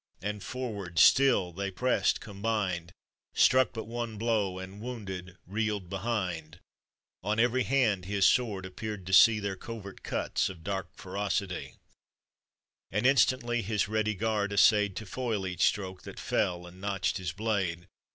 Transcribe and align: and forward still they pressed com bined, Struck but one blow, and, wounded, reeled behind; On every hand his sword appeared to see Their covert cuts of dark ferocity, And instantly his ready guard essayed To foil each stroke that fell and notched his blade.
and 0.19 0.41
forward 0.41 0.97
still 0.97 1.53
they 1.53 1.69
pressed 1.69 2.19
com 2.19 2.41
bined, 2.41 2.89
Struck 3.35 3.71
but 3.71 3.83
one 3.85 4.17
blow, 4.17 4.57
and, 4.57 4.81
wounded, 4.81 5.37
reeled 5.45 5.91
behind; 5.91 6.59
On 7.21 7.39
every 7.39 7.61
hand 7.61 8.05
his 8.05 8.25
sword 8.25 8.65
appeared 8.65 9.05
to 9.05 9.13
see 9.13 9.39
Their 9.39 9.55
covert 9.55 10.01
cuts 10.01 10.49
of 10.49 10.63
dark 10.63 10.89
ferocity, 10.95 11.75
And 12.89 13.05
instantly 13.05 13.61
his 13.61 13.87
ready 13.87 14.15
guard 14.15 14.51
essayed 14.51 14.95
To 14.95 15.05
foil 15.05 15.45
each 15.45 15.61
stroke 15.67 16.01
that 16.01 16.19
fell 16.19 16.65
and 16.65 16.81
notched 16.81 17.17
his 17.17 17.31
blade. 17.31 17.87